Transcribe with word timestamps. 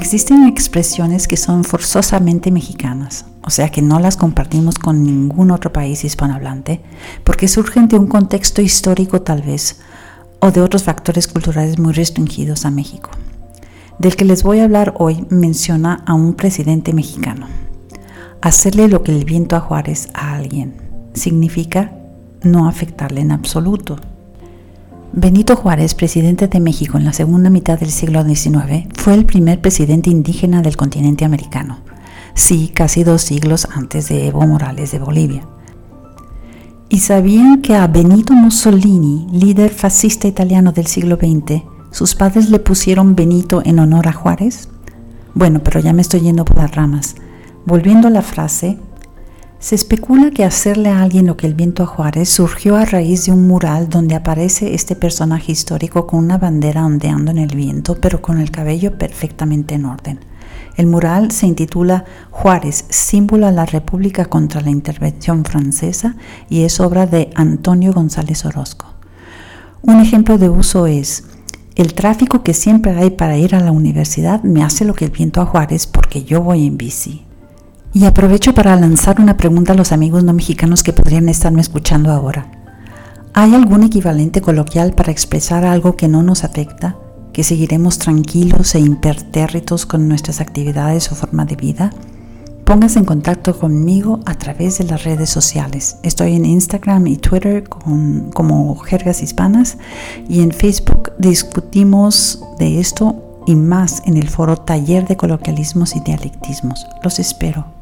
Existen 0.00 0.46
expresiones 0.46 1.28
que 1.28 1.36
son 1.36 1.62
forzosamente 1.62 2.50
mexicanas, 2.50 3.26
o 3.44 3.50
sea 3.50 3.68
que 3.68 3.82
no 3.82 4.00
las 4.00 4.16
compartimos 4.16 4.78
con 4.78 5.04
ningún 5.04 5.50
otro 5.50 5.74
país 5.74 6.04
hispanohablante, 6.04 6.80
porque 7.22 7.48
surgen 7.48 7.86
de 7.86 7.98
un 7.98 8.06
contexto 8.06 8.62
histórico 8.62 9.20
tal 9.20 9.42
vez, 9.42 9.78
o 10.40 10.52
de 10.52 10.62
otros 10.62 10.84
factores 10.84 11.28
culturales 11.28 11.78
muy 11.78 11.92
restringidos 11.92 12.64
a 12.64 12.70
México. 12.70 13.10
Del 13.98 14.16
que 14.16 14.24
les 14.24 14.42
voy 14.42 14.60
a 14.60 14.64
hablar 14.64 14.94
hoy 14.96 15.26
menciona 15.28 16.02
a 16.06 16.14
un 16.14 16.32
presidente 16.32 16.94
mexicano. 16.94 17.46
Hacerle 18.40 18.88
lo 18.88 19.02
que 19.02 19.12
el 19.12 19.26
viento 19.26 19.54
a 19.54 19.60
Juárez 19.60 20.08
a 20.14 20.34
alguien 20.34 20.80
significa 21.12 21.92
no 22.42 22.68
afectarle 22.68 23.20
en 23.20 23.32
absoluto. 23.32 23.96
Benito 25.12 25.56
Juárez, 25.56 25.96
presidente 25.96 26.46
de 26.46 26.60
México 26.60 26.96
en 26.96 27.04
la 27.04 27.12
segunda 27.12 27.50
mitad 27.50 27.80
del 27.80 27.90
siglo 27.90 28.22
XIX, 28.22 28.86
fue 28.94 29.14
el 29.14 29.26
primer 29.26 29.60
presidente 29.60 30.08
indígena 30.08 30.62
del 30.62 30.76
continente 30.76 31.24
americano. 31.24 31.80
Sí, 32.34 32.70
casi 32.72 33.02
dos 33.02 33.22
siglos 33.22 33.66
antes 33.74 34.08
de 34.08 34.28
Evo 34.28 34.46
Morales 34.46 34.92
de 34.92 35.00
Bolivia. 35.00 35.48
¿Y 36.88 37.00
sabían 37.00 37.60
que 37.60 37.74
a 37.74 37.88
Benito 37.88 38.34
Mussolini, 38.34 39.26
líder 39.32 39.72
fascista 39.72 40.28
italiano 40.28 40.70
del 40.70 40.86
siglo 40.86 41.16
XX, 41.16 41.64
sus 41.90 42.14
padres 42.14 42.48
le 42.48 42.60
pusieron 42.60 43.16
Benito 43.16 43.62
en 43.64 43.80
honor 43.80 44.06
a 44.06 44.12
Juárez? 44.12 44.68
Bueno, 45.34 45.60
pero 45.64 45.80
ya 45.80 45.92
me 45.92 46.02
estoy 46.02 46.20
yendo 46.20 46.44
por 46.44 46.58
las 46.58 46.72
ramas. 46.72 47.16
Volviendo 47.66 48.06
a 48.06 48.12
la 48.12 48.22
frase, 48.22 48.78
se 49.60 49.74
especula 49.74 50.30
que 50.30 50.42
hacerle 50.42 50.88
a 50.88 51.02
alguien 51.02 51.26
lo 51.26 51.36
que 51.36 51.46
el 51.46 51.52
viento 51.52 51.82
a 51.82 51.86
Juárez 51.86 52.30
surgió 52.30 52.76
a 52.76 52.86
raíz 52.86 53.26
de 53.26 53.32
un 53.32 53.46
mural 53.46 53.90
donde 53.90 54.14
aparece 54.14 54.74
este 54.74 54.96
personaje 54.96 55.52
histórico 55.52 56.06
con 56.06 56.24
una 56.24 56.38
bandera 56.38 56.86
ondeando 56.86 57.30
en 57.30 57.36
el 57.36 57.54
viento, 57.54 57.94
pero 58.00 58.22
con 58.22 58.40
el 58.40 58.50
cabello 58.50 58.96
perfectamente 58.96 59.74
en 59.74 59.84
orden. 59.84 60.20
El 60.76 60.86
mural 60.86 61.30
se 61.30 61.46
intitula 61.46 62.06
Juárez, 62.30 62.86
símbolo 62.88 63.46
a 63.46 63.52
la 63.52 63.66
República 63.66 64.24
contra 64.24 64.62
la 64.62 64.70
intervención 64.70 65.44
francesa 65.44 66.16
y 66.48 66.62
es 66.62 66.80
obra 66.80 67.06
de 67.06 67.28
Antonio 67.34 67.92
González 67.92 68.46
Orozco. 68.46 68.86
Un 69.82 70.00
ejemplo 70.00 70.38
de 70.38 70.48
uso 70.48 70.86
es, 70.86 71.24
el 71.74 71.92
tráfico 71.92 72.42
que 72.42 72.54
siempre 72.54 72.92
hay 72.92 73.10
para 73.10 73.36
ir 73.36 73.54
a 73.54 73.60
la 73.60 73.72
universidad 73.72 74.42
me 74.42 74.64
hace 74.64 74.86
lo 74.86 74.94
que 74.94 75.04
el 75.04 75.10
viento 75.10 75.42
a 75.42 75.46
Juárez 75.46 75.86
porque 75.86 76.24
yo 76.24 76.40
voy 76.40 76.66
en 76.66 76.78
bici. 76.78 77.26
Y 77.92 78.04
aprovecho 78.04 78.54
para 78.54 78.76
lanzar 78.76 79.20
una 79.20 79.36
pregunta 79.36 79.72
a 79.72 79.76
los 79.76 79.90
amigos 79.90 80.22
no 80.22 80.32
mexicanos 80.32 80.84
que 80.84 80.92
podrían 80.92 81.28
estarme 81.28 81.60
escuchando 81.60 82.12
ahora. 82.12 82.46
¿Hay 83.34 83.54
algún 83.54 83.82
equivalente 83.82 84.40
coloquial 84.40 84.92
para 84.92 85.10
expresar 85.10 85.64
algo 85.64 85.96
que 85.96 86.06
no 86.06 86.22
nos 86.22 86.44
afecta, 86.44 86.96
que 87.32 87.42
seguiremos 87.42 87.98
tranquilos 87.98 88.74
e 88.76 88.80
impertérritos 88.80 89.86
con 89.86 90.08
nuestras 90.08 90.40
actividades 90.40 91.10
o 91.10 91.16
forma 91.16 91.44
de 91.44 91.56
vida? 91.56 91.90
Póngase 92.64 93.00
en 93.00 93.04
contacto 93.04 93.58
conmigo 93.58 94.20
a 94.24 94.36
través 94.36 94.78
de 94.78 94.84
las 94.84 95.02
redes 95.02 95.30
sociales. 95.30 95.96
Estoy 96.04 96.36
en 96.36 96.44
Instagram 96.44 97.08
y 97.08 97.16
Twitter 97.16 97.68
como 97.68 98.76
Jergas 98.76 99.20
Hispanas 99.20 99.78
y 100.28 100.42
en 100.42 100.52
Facebook 100.52 101.10
discutimos 101.18 102.44
de 102.60 102.78
esto 102.78 103.42
y 103.46 103.56
más 103.56 104.02
en 104.06 104.16
el 104.16 104.28
foro 104.28 104.56
Taller 104.56 105.08
de 105.08 105.16
Coloquialismos 105.16 105.96
y 105.96 106.00
Dialectismos. 106.00 106.86
Los 107.02 107.18
espero. 107.18 107.79